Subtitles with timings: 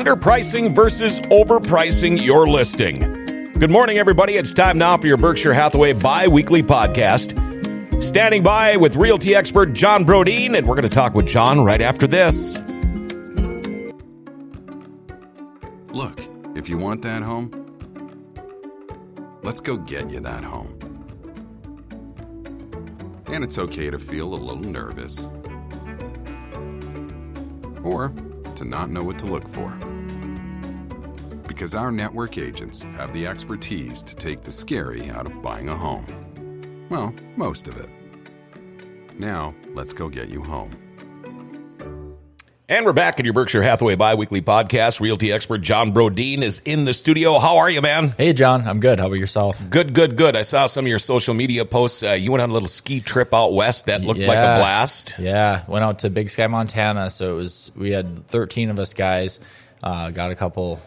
[0.00, 3.52] underpricing versus overpricing your listing.
[3.52, 4.36] Good morning, everybody.
[4.36, 7.38] It's time now for your Berkshire Hathaway bi weekly podcast.
[8.02, 11.82] Standing by with realty expert John Brodeen, and we're going to talk with John right
[11.82, 12.56] after this.
[15.92, 16.22] Look,
[16.56, 17.52] if you want that home,
[19.42, 20.78] let's go get you that home.
[23.26, 25.28] And it's okay to feel a little nervous.
[27.84, 28.14] Or
[28.54, 29.89] to not know what to look for.
[31.60, 35.76] Because our network agents have the expertise to take the scary out of buying a
[35.76, 36.06] home.
[36.88, 37.90] Well, most of it.
[39.18, 40.70] Now, let's go get you home.
[42.66, 45.00] And we're back in your Berkshire Hathaway bi-weekly podcast.
[45.00, 47.38] Realty expert John Brodeen is in the studio.
[47.38, 48.14] How are you, man?
[48.16, 48.66] Hey, John.
[48.66, 48.98] I'm good.
[48.98, 49.62] How about yourself?
[49.68, 50.36] Good, good, good.
[50.36, 52.02] I saw some of your social media posts.
[52.02, 55.16] Uh, you went on a little ski trip out west that looked like a blast.
[55.18, 57.10] Yeah, went out to Big Sky, Montana.
[57.10, 59.40] So it was we had 13 of us guys.
[59.82, 60.80] Uh, got a couple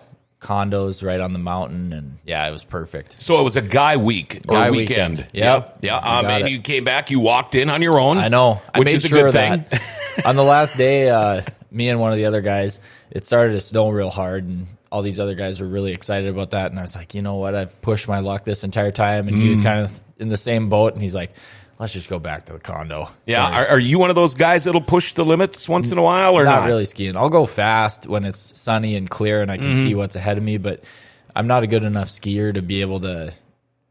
[0.44, 3.22] condos right on the mountain, and yeah, it was perfect.
[3.22, 5.18] So it was a guy week or Guy weekend.
[5.18, 5.30] weekend.
[5.34, 5.78] Yep.
[5.82, 5.94] Yeah.
[5.94, 6.52] You Um, and it.
[6.52, 7.10] you came back.
[7.10, 8.18] You walked in on your own.
[8.18, 8.62] I know.
[8.74, 9.66] I which made is a sure good thing.
[10.26, 13.62] on the last day, uh, me and one of the other guys, it started to
[13.62, 16.70] snow real hard, and all these other guys were really excited about that.
[16.70, 17.56] And I was like, you know what?
[17.56, 19.50] I've pushed my luck this entire time, and he Mm.
[19.50, 21.32] was kind of in the same boat, and he's like.
[21.80, 23.10] Let's just go back to the condo.
[23.26, 23.44] Yeah.
[23.44, 26.36] Are, are you one of those guys that'll push the limits once in a while
[26.38, 26.68] or not, not?
[26.68, 27.18] really skiing.
[27.18, 29.84] I'll go fast when it's sunny and clear and I can Mm-hmm.
[29.84, 30.84] see what's ahead of me, but
[31.36, 33.34] I'm not a good enough skier to be able to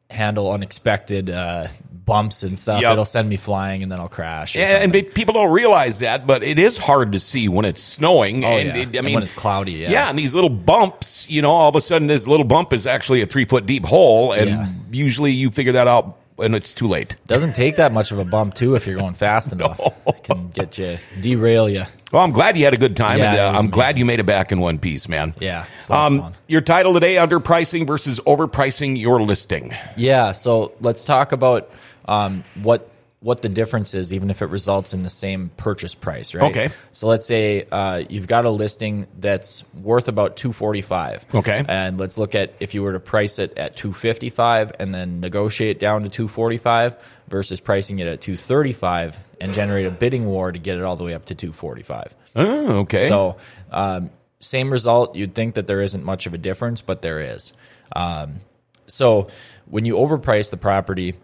[0.08, 2.82] handle unexpected uh, bumps and stuff.
[2.82, 2.92] Yep.
[2.92, 4.54] It'll send me flying and then I'll crash.
[4.54, 8.44] Yeah, and people don't realize that, but it is hard to see when it's snowing.
[8.44, 8.76] Oh, and yeah.
[8.82, 9.90] it, I And mean, when it's cloudy, yeah.
[9.90, 12.86] yeah, and these little bumps, you know, all of a sudden this little bump is
[12.86, 14.68] actually a three foot deep hole, and Yeah.
[14.90, 17.14] usually you figure that out when it's too late.
[17.26, 19.80] doesn't take that much of a bump too if you're going fast enough.
[20.06, 21.84] It can get you derail you.
[22.12, 24.20] Well, I'm glad you had a good time, Yeah, and uh, I'm glad you made
[24.20, 25.34] it back in one piece, man.
[25.40, 29.72] Yeah, it's lots of Um, your title today: underpricing versus overpricing your listing.
[29.96, 31.70] Yeah, so let's talk about
[32.06, 32.90] um, what
[33.22, 36.50] what the difference is, even if it results in the same purchase price, right?
[36.50, 36.70] Okay.
[36.90, 41.24] So let's say uh, you've got a listing that's worth about two forty five.
[41.32, 41.64] Okay.
[41.68, 44.92] And let's look at if you were to price it at two fifty five and
[44.92, 46.96] then negotiate down to two forty five
[47.28, 50.82] versus pricing it at two thirty five and generate a bidding war to get it
[50.82, 52.14] all the way up to two forty five.
[52.34, 53.08] Oh, okay.
[53.08, 53.36] So,
[53.70, 54.10] um,
[54.40, 55.14] same result.
[55.14, 57.52] You'd think that there isn't much of a difference, but there is.
[57.94, 58.40] Um,
[58.86, 59.28] so,
[59.66, 61.14] when you overprice the property,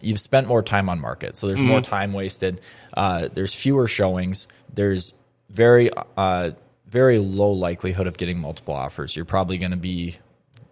[0.00, 1.36] you've spent more time on market.
[1.36, 2.60] So, there's more time wasted.
[2.94, 4.46] Uh, there's fewer showings.
[4.72, 5.14] There's
[5.50, 6.52] very, uh,
[6.86, 9.14] very low likelihood of getting multiple offers.
[9.14, 10.16] You're probably going to be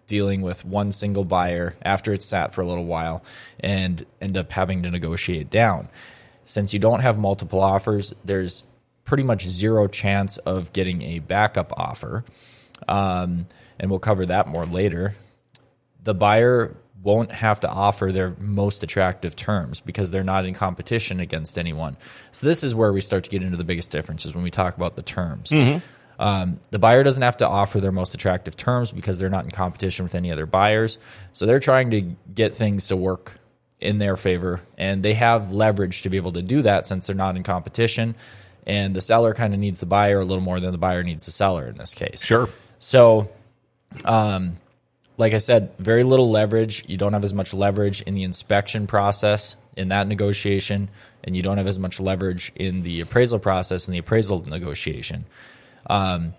[0.07, 3.23] dealing with one single buyer after it's sat for a little while
[3.59, 5.89] and end up having to negotiate down.
[6.45, 8.63] Since you don't have multiple offers, there's
[9.03, 12.23] pretty much zero chance of getting a backup offer.
[12.87, 13.47] Um,
[13.79, 15.15] and we'll cover that more later.
[16.03, 21.19] The buyer won't have to offer their most attractive terms because they're not in competition
[21.19, 21.95] against anyone.
[22.31, 24.75] So this is where we start to get into the biggest differences when we talk
[24.75, 25.51] about the terms.
[26.19, 29.51] Um, the buyer doesn't have to offer their most attractive terms because they're not in
[29.51, 30.97] competition with any other buyers.
[31.33, 32.01] So they're trying to
[32.33, 33.39] get things to work
[33.79, 37.15] in their favor, and they have leverage to be able to do that since they're
[37.15, 38.15] not in competition.
[38.65, 41.25] And the seller kind of needs the buyer a little more than the buyer needs
[41.25, 42.23] the seller in this case.
[42.23, 42.49] sure.
[42.79, 43.29] So,
[44.03, 44.57] um,
[45.17, 46.83] like I said, very little leverage.
[46.87, 50.89] You don't have as much leverage in the inspection process in that negotiation,
[51.23, 55.25] and you don't have as much leverage in the appraisal process and the appraisal negotiation.
[55.89, 56.33] Um,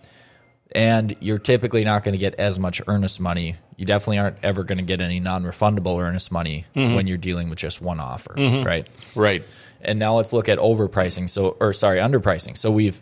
[0.72, 3.56] and you're typically not going to get as much earnest money.
[3.76, 7.58] You definitely aren't ever going to get any non-refundable earnest money when you're dealing with
[7.58, 8.86] just one offer, right?
[9.14, 9.44] Right.
[9.80, 11.30] And now let's look at overpricing.
[11.30, 12.56] So, or sorry, underpricing.
[12.56, 13.00] So we've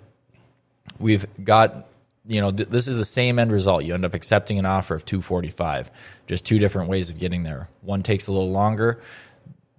[1.01, 1.89] we've got
[2.27, 3.85] you know th- this is the same end result.
[3.85, 5.91] You end up accepting an offer of two forty five.
[6.27, 7.69] Just two different ways of getting there.
[7.83, 9.01] One takes a little longer.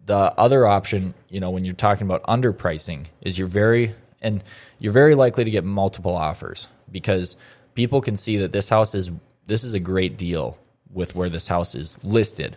[0.06, 4.44] The other option, you know, when you're talking about underpricing, is you're very and
[4.80, 7.36] you're very likely to get multiple offers because
[7.76, 9.12] people can see that this house is
[9.46, 10.58] this is a great deal
[10.92, 12.56] with where this house is listed.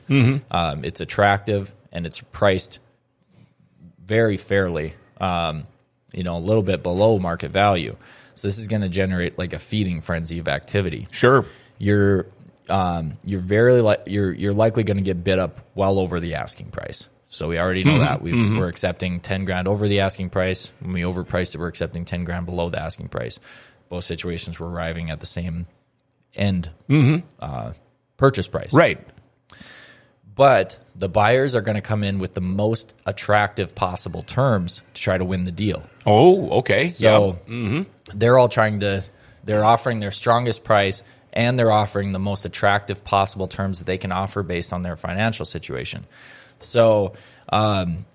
[0.51, 2.79] Um, it's attractive and it's priced
[4.05, 5.65] very fairly, um,
[6.13, 7.97] you know, a little bit below market value.
[8.35, 11.09] So this is going to generate like a feeding frenzy of activity.
[11.11, 11.45] Sure.
[11.79, 12.27] You're
[12.69, 16.37] um, you're very li- you're you're likely going to get bid up well over the
[16.37, 17.09] asking price.
[17.27, 20.73] So we already know that We've, we're accepting ten grand over the asking price.
[20.81, 23.39] When we overpriced it, we're accepting ten grand below the asking price.
[23.89, 25.67] Both situations we're arriving at the same
[26.35, 26.71] end
[27.41, 27.73] uh,
[28.17, 28.75] purchase price.
[28.75, 29.07] Right.
[30.41, 35.03] But the buyers are going to come in with the most attractive possible terms to
[35.03, 35.83] try to win the deal.
[36.07, 36.89] Oh, okay.
[36.89, 37.85] So yeah.
[38.15, 39.05] they're all trying to
[39.45, 43.99] They're offering their strongest price and they're offering the most attractive possible terms that they
[43.99, 46.07] can offer based on their financial situation.
[46.59, 47.13] So,
[47.53, 48.07] um,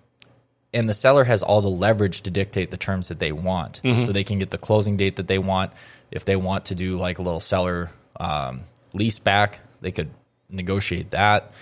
[0.74, 3.82] and the seller has all the leverage to dictate the terms that they want.
[4.00, 5.74] So they can get the closing date that they want.
[6.10, 8.62] If they want to do like a little seller um,
[8.94, 10.10] lease back, they could
[10.50, 11.54] negotiate that.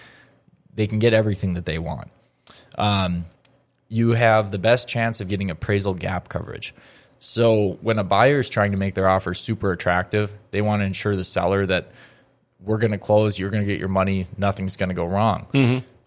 [0.75, 2.09] They can get everything that they want.
[2.77, 3.25] Um,
[3.89, 6.73] you have the best chance of getting appraisal gap coverage.
[7.19, 10.85] So when a buyer is trying to make their offer super attractive, they want to
[10.85, 11.91] ensure the seller that
[12.59, 15.47] we're going to close, you're going to get your money, nothing's going to go wrong.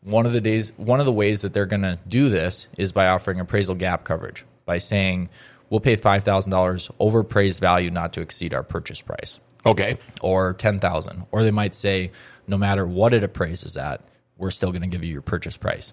[0.03, 2.93] One of the days, one of the ways that they're going to do this is
[2.93, 5.29] by offering appraisal gap coverage by saying
[5.71, 9.97] we'll pay five thousand dollars over appraised value not to exceed our purchase price Okay.
[10.21, 12.13] or 10,000 or they might say
[12.47, 14.01] no matter what it appraises at
[14.39, 15.93] we're still going to give you your purchase price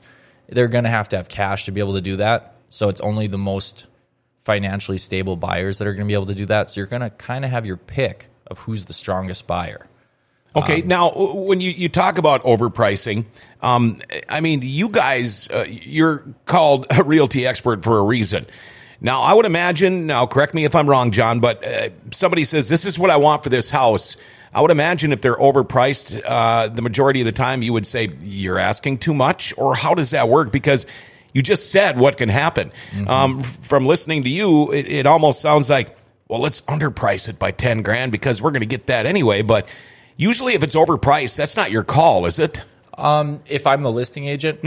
[0.49, 3.01] they're going to have to have cash to be able to do that so it's
[3.01, 3.87] only the most
[4.41, 7.01] financially stable buyers that are going to be able to do that so you're going
[7.01, 9.87] to kind of have your pick of who's the strongest buyer
[10.55, 10.81] Okay.
[10.81, 13.25] now, when you, you talk about overpricing,
[13.61, 18.45] um, I mean, you guys, uh, you're called a realty expert for a reason.
[19.01, 22.69] Now, I would imagine, now correct me if I'm wrong, John, but uh, somebody says,
[22.69, 24.15] this is what I want for this house.
[24.53, 28.09] I would imagine if they're overpriced, uh, the majority of the time you would say,
[28.21, 30.51] you're asking too much, or how does that work?
[30.51, 30.85] Because
[31.33, 32.71] you just said what can happen.
[33.07, 35.97] Um, from listening to you, it, it almost sounds like,
[36.27, 39.41] well, let's underprice it by 10 grand because we're going to get that anyway.
[39.41, 39.67] But
[40.15, 42.63] usually if it's overpriced, that's not your call, is it?
[43.47, 44.59] if i'm the listing agent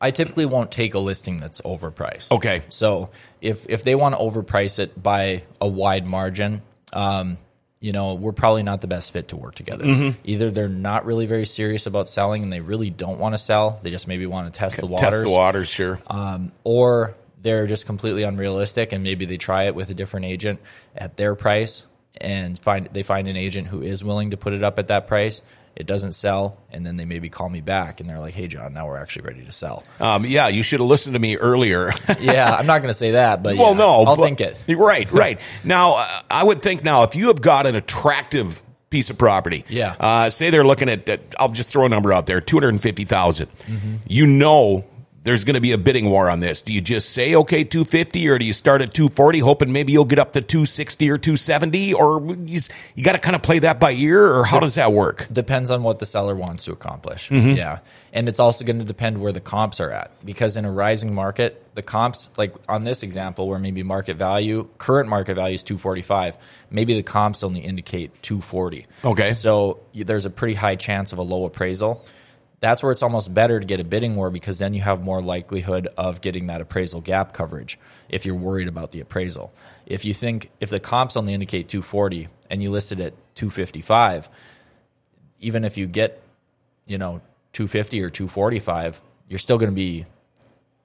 [0.00, 2.62] i typically won't take a listing that's overpriced Okay.
[2.70, 3.10] So
[3.40, 6.62] if if they want to overprice it by a wide margin,
[6.92, 7.38] um,
[7.80, 9.84] you know, we're probably not the best fit to work together.
[9.84, 10.20] Mm-hmm.
[10.24, 13.80] Either they're not really very serious about selling and they really don't want to sell;
[13.82, 15.98] they just maybe want to test the waters, Test the waters, sure.
[16.06, 20.60] um, or they're just completely unrealistic and maybe they try it with a different agent
[20.94, 21.84] at their price
[22.20, 25.06] and find they find an agent who is willing to put it up at that
[25.06, 25.40] price.
[25.76, 28.74] It doesn't sell, and then they maybe call me back and they're like, "Hey, John,
[28.74, 31.92] now we're actually ready to sell." Um, yeah, you should have listened to me earlier.
[32.20, 34.56] yeah, I'm not going to say that, but well, yeah, no, I'll but- think it.
[34.68, 35.40] Right, right.
[35.64, 39.64] now, uh, I would think now if you have got an attractive piece of property,
[39.68, 39.94] Yeah.
[40.00, 42.70] uh, say they're looking at, at- I'll just throw a number out there, two hundred
[42.70, 43.48] and fifty thousand.
[43.66, 43.94] Mm-hmm.
[44.06, 44.84] You know.
[45.30, 46.60] There's going to be a bidding war on this.
[46.60, 50.04] Do you just say okay 250 or do you start at 240 hoping maybe you'll
[50.04, 52.60] get up to 260 or 270 or you,
[52.96, 55.28] you got to kind of play that by ear or how does that work?
[55.30, 57.28] depends on what the seller wants to accomplish.
[57.28, 57.50] Mm-hmm.
[57.50, 57.78] Yeah.
[58.12, 61.14] And it's also going to depend where the comps are at because in a rising
[61.14, 65.62] market, the comps like on this example where maybe market value, current market value is
[65.62, 66.38] 245,
[66.72, 68.88] maybe the comps only indicate 240.
[69.04, 69.30] Okay.
[69.30, 72.04] So there's a pretty high chance of a low appraisal.
[72.60, 75.22] That's where it's almost better to get a bidding war because then you have more
[75.22, 77.78] likelihood of getting that appraisal gap coverage
[78.10, 79.52] if you're worried about the appraisal.
[79.86, 84.28] If you think if the comps only indicate 240 and you listed at 255,
[85.40, 86.22] even if you get,
[86.86, 87.22] you know,
[87.54, 90.04] 250 or 245, you're still going to be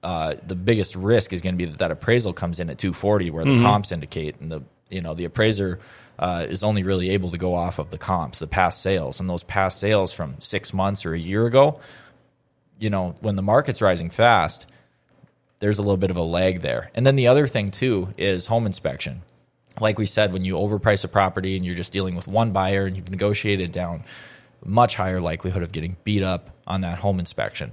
[0.02, 3.30] uh, the biggest risk is going to be that that appraisal comes in at 240
[3.30, 5.80] where the comps indicate and the you know the appraiser
[6.18, 9.20] uh, is only really able to go off of the comps the past sales.
[9.20, 11.80] And those past sales from six months or a year ago
[12.78, 14.66] you know when the market's rising fast
[15.58, 16.90] there's a little bit of a lag there.
[16.94, 19.22] And then the other thing too is home inspection.
[19.80, 22.86] Like we said when you overprice a property and you're just dealing with one buyer
[22.86, 24.04] and you've negotiated down
[24.64, 27.72] much higher likelihood of getting beat up on that home inspection.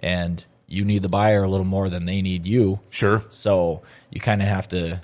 [0.00, 2.80] And you need the buyer a little more than they need you.
[2.90, 3.22] Sure.
[3.30, 5.00] so you kind of have to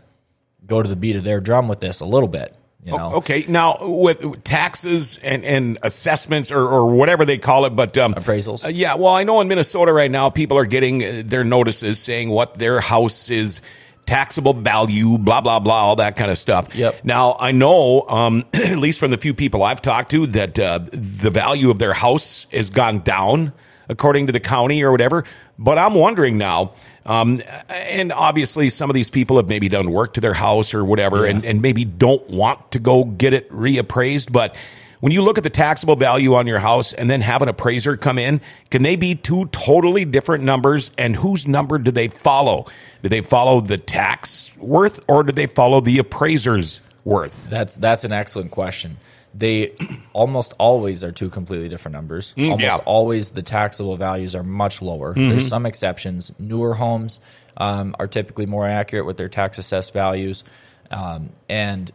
[0.66, 2.54] go to the beat of their drum with this a little bit
[2.85, 7.71] you know Okay, now with taxes and, and assessments or, or whatever they call it,
[7.71, 8.64] but um, Appraisals?
[8.64, 11.99] uh, yeah, well, I know in Minnesota right now, people are getting uh, their notices
[11.99, 13.62] saying what their house is
[14.04, 16.75] taxable value, blah blah blah, all that kind of stuff.
[16.75, 17.04] Yep.
[17.04, 20.80] Now I know, um, at least from the few people I've talked to, that uh,
[20.92, 23.54] the value of their house has gone down
[23.88, 25.24] according to the county or whatever.
[25.58, 26.72] But I'm wondering now.
[27.06, 30.84] Um, and obviously, some of these people have maybe done work to their house or
[30.84, 34.32] whatever, and, and maybe don't want to go get it reappraised.
[34.32, 34.56] But
[35.04, 37.94] when you look at the taxable value on your house and then have an appraiser
[37.98, 40.90] come in, can they be two totally different numbers?
[40.96, 42.64] And whose number do they follow?
[43.02, 47.50] Do they follow the tax worth or do they follow the appraiser's worth?
[47.50, 48.96] That's that's an excellent question.
[49.36, 49.72] They
[50.12, 52.34] almost always are two completely different numbers.
[52.38, 52.76] almost Mm, yeah.
[52.86, 55.12] always the taxable values are much lower.
[55.12, 55.30] Mm-hmm.
[55.30, 56.32] There's some exceptions.
[56.38, 57.18] Newer homes
[57.56, 60.44] um, are typically more accurate with their tax assessed values,
[60.90, 61.90] um, and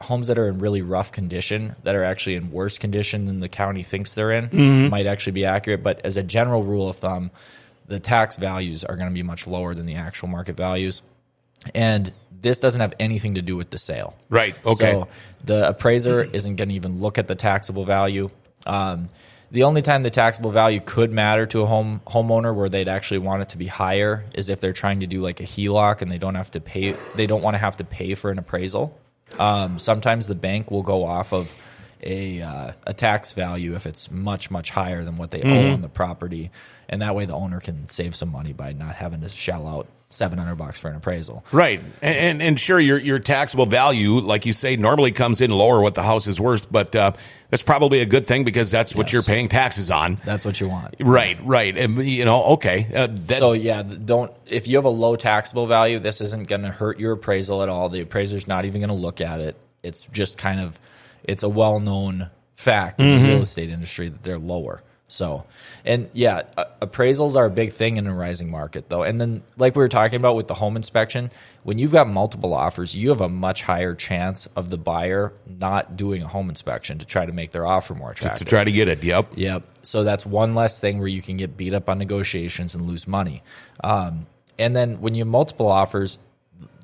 [0.00, 3.48] homes that are in really rough condition, that are actually in worse condition than the
[3.48, 4.90] county thinks they're in, Mm-hmm.
[4.90, 5.82] might actually be accurate.
[5.82, 7.30] But as a general rule of thumb,
[7.86, 11.02] the tax values are going to be much lower than the actual market values
[11.74, 14.16] and This doesn't have anything to do with the sale.
[14.28, 14.54] Right.
[14.64, 14.92] Okay.
[14.92, 15.08] So
[15.44, 18.30] the appraiser isn't going to even look at the taxable value.
[18.66, 19.08] Um,
[19.52, 23.18] the only time the taxable value could matter to a home homeowner where they'd actually
[23.18, 26.10] want it to be higher is if they're trying to do like a HELOC and
[26.10, 26.96] they don't have to pay.
[27.14, 28.98] They don't want to have to pay for an appraisal.
[29.38, 31.54] Um, sometimes the bank will go off of
[32.02, 35.82] a uh, a tax value if it's much much higher than what they owe on
[35.82, 36.50] the property,
[36.88, 39.86] and that way the owner can save some money by not having to shell out
[40.12, 41.44] seven hundred bucks for an appraisal.
[41.52, 45.50] Right, and, and and sure, your your taxable value, like you say, normally comes in
[45.50, 47.12] lower what the house is worth, but uh,
[47.50, 49.12] that's probably a good thing because that's what Yes.
[49.12, 50.18] you're paying taxes on.
[50.24, 50.94] That's what you want.
[51.00, 54.88] Right, right, and you know, okay, uh, that, so yeah, don't if you have a
[54.90, 57.88] low taxable value, this isn't going to hurt your appraisal at all.
[57.88, 59.56] The appraiser's not even going to look at it.
[59.82, 60.78] It's just kind of
[61.24, 63.22] it's a well-known fact in Mm-hmm.
[63.26, 64.82] the real estate industry that they're lower.
[65.12, 65.44] So,
[65.84, 69.02] and yeah, uh, appraisals are a big thing in a rising market though.
[69.02, 71.30] And then like we were talking about with the home inspection,
[71.64, 75.96] when you've got multiple offers, you have a much higher chance of the buyer not
[75.96, 78.38] doing a home inspection to try to make their offer more attractive.
[78.38, 79.04] to try to get it.
[79.04, 79.32] Yep.
[79.36, 79.64] Yep.
[79.82, 83.06] So that's one less thing where you can get beat up on negotiations and lose
[83.06, 83.42] money.
[83.84, 84.26] Um,
[84.58, 86.18] and then when you have multiple offers,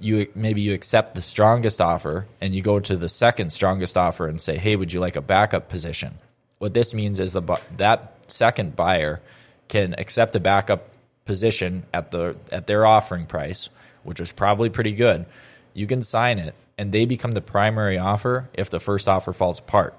[0.01, 4.29] you maybe you accept the strongest offer and you go to the second strongest offer
[4.29, 6.19] and say, "Hey, would you like a backup position?"
[6.59, 7.43] What this means is the
[7.77, 9.21] that second buyer
[9.69, 10.89] can accept a backup
[11.25, 13.69] position at the at their offering price,
[14.03, 15.27] which is probably pretty good.
[15.75, 19.59] You can sign it and they become the primary offer if the first offer falls
[19.59, 19.99] apart.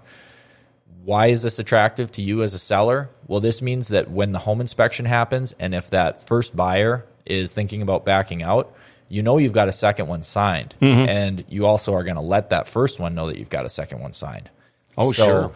[1.04, 3.10] Why is this attractive to you as a seller?
[3.28, 7.52] Well, this means that when the home inspection happens, and if that first buyer is
[7.52, 8.74] thinking about backing out,
[9.08, 10.76] you know you've got a second one signed.
[10.82, 11.10] Mm-hmm.
[11.10, 13.70] And you also are going to let that first one know that you've got a
[13.70, 14.50] second one signed.
[14.98, 15.52] Oh, So sure.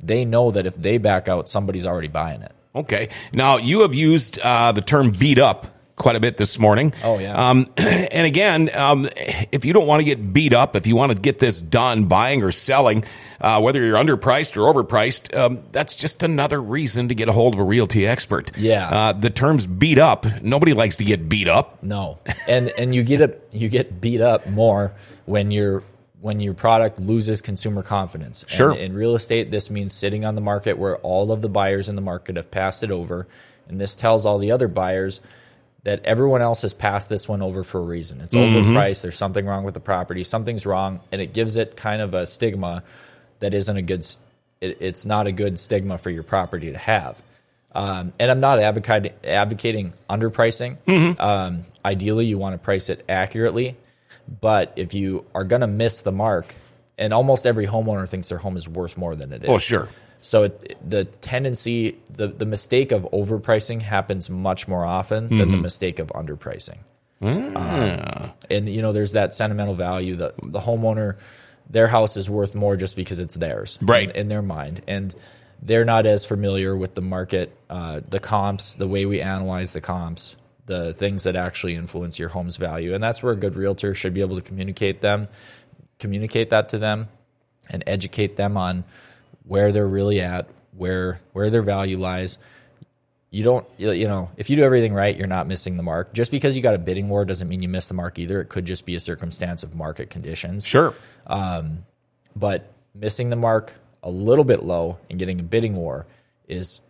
[0.00, 2.52] They know that if they back out, somebody's already buying it.
[2.74, 3.08] Okay.
[3.32, 6.94] Now you have used uh, the term "beat up" quite a bit this morning.
[7.02, 7.50] Oh, yeah.
[7.50, 11.14] Um, and again, um, if you don't want to get beat up, if you want
[11.14, 13.04] to get this done, buying or selling,
[13.40, 17.54] uh, whether you're underpriced or overpriced, um, that's just another reason to get a hold
[17.54, 18.56] of a realty expert.
[18.56, 18.88] Yeah.
[18.88, 21.82] Uh, the term's "beat up." Nobody likes to get beat up.
[21.82, 24.92] No, and and you get it, you get beat up more
[25.26, 25.82] when your
[26.20, 28.42] when your product loses consumer confidence.
[28.42, 28.74] And Sure.
[28.74, 31.94] in real estate, this means sitting on the market where all of the buyers in
[31.94, 33.26] the market have passed it over,
[33.68, 35.20] and this tells all the other buyers
[35.84, 38.20] that everyone else has passed this one over for a reason.
[38.20, 39.02] It's overpriced.
[39.02, 40.24] There's something wrong with the property.
[40.24, 42.82] Something's wrong, and it gives it kind of a stigma
[43.40, 44.04] that isn't a good.
[44.60, 47.22] It, it's not a good stigma for your property to have.
[47.72, 50.78] Um, and I'm not advocating advocating underpricing.
[51.20, 53.76] Um, ideally, you want to price it accurately,
[54.40, 56.54] but if you are going to miss the mark,
[56.98, 59.48] and almost every homeowner thinks their home is worth more than it is.
[59.48, 59.88] Oh, sure.
[60.20, 65.44] So it, the tendency, the the mistake of overpricing happens much more often than the
[65.44, 65.62] Mm-hmm.
[65.62, 66.78] mistake of underpricing.
[67.22, 68.24] Ah.
[68.24, 71.16] Um, and you know, there's that sentimental value that the homeowner,
[71.70, 74.10] their house is worth more just because it's theirs, Right.
[74.10, 75.14] In, in their mind, and
[75.62, 79.80] they're not as familiar with the market, uh, the comps, the way we analyze the
[79.80, 80.36] comps,
[80.68, 84.14] the things that actually influence your home's value, and that's where a good realtor should
[84.14, 85.26] be able to communicate them,
[85.98, 87.08] communicate that to them,
[87.68, 88.84] and educate them on
[89.44, 90.46] where they're really at,
[90.76, 92.38] where where their value lies.
[93.30, 96.14] You don't, you know, if you do everything right, you're not missing the mark.
[96.14, 98.40] Just because you got a bidding war doesn't mean you missed the mark either.
[98.40, 100.64] It could just be a circumstance of market conditions.
[100.64, 100.94] Sure.
[101.26, 101.84] Um,
[102.34, 106.06] but missing the mark a little bit low and getting a bidding war
[106.46, 106.80] is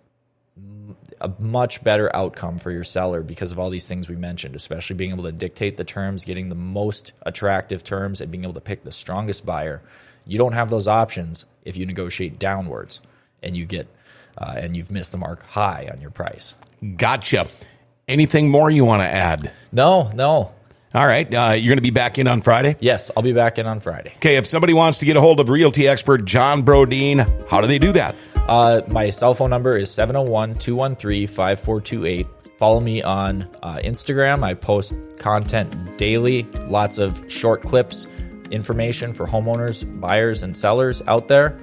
[1.20, 4.96] a much better outcome for your seller because of all these things we mentioned, especially
[4.96, 8.60] being able to dictate the terms, getting the most attractive terms, and being able to
[8.60, 9.82] pick the strongest buyer.
[10.26, 13.00] You don't have those options if you negotiate downwards
[13.42, 13.88] and you get
[14.36, 16.54] uh, and you've missed the mark high on your price.
[16.96, 17.46] Gotcha.
[18.06, 19.50] Anything more you want to add?
[19.72, 20.52] No, no.
[20.94, 21.32] All right.
[21.32, 22.76] Uh, you're going to be back in on Friday.
[22.80, 24.12] Yes, I'll be back in on Friday.
[24.16, 24.36] Okay.
[24.36, 27.78] If somebody wants to get a hold of realty expert John Brodeen, how do they
[27.78, 28.14] do that?
[28.49, 32.26] Uh, my cell phone number is 701 213 5428.
[32.59, 34.43] Follow me on uh, Instagram.
[34.43, 38.07] I post content daily, lots of short clips,
[38.50, 41.59] information for homeowners, buyers, and sellers out there,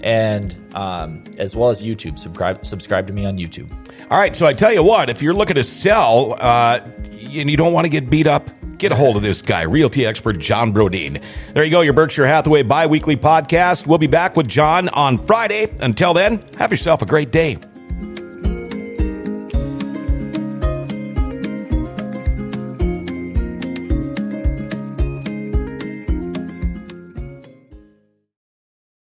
[0.00, 2.18] and um, as well as YouTube.
[2.18, 3.70] Subscribe, subscribe to me on YouTube.
[4.10, 4.34] All right.
[4.34, 7.84] So I tell you what, if you're looking to sell uh, and you don't want
[7.84, 11.22] to get beat up, get a hold of this guy, realty expert John Brodeen.
[11.54, 13.86] There you go, your Berkshire Hathaway bi weekly podcast.
[13.86, 15.74] We'll be back with John on Friday.
[15.80, 17.58] Until then, have yourself a great day.